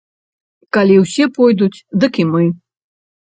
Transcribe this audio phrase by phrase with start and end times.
[0.77, 2.43] Калі ўсе пойдуць, дык і мы.